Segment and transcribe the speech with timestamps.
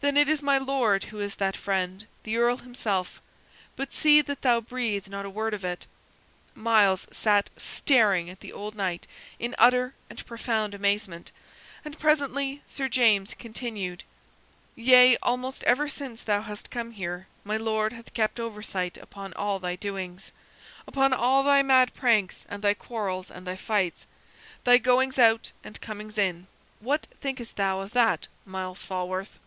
[0.00, 3.22] "Then it is my Lord who is that friend the Earl himself;
[3.74, 5.86] but see that thou breathe not a word of it."
[6.54, 9.06] Myles sat staring at the old knight
[9.38, 11.32] in utter and profound amazement,
[11.86, 14.02] and presently Sir James continued:
[14.76, 19.58] "Yea, almost ever since thou hast come here my Lord hath kept oversight upon all
[19.58, 20.32] thy doings,
[20.86, 24.04] upon all thy mad pranks and thy quarrels and thy fights,
[24.64, 26.46] thy goings out and comings in.
[26.80, 29.38] What thinkest thou of that, Myles Falworth?"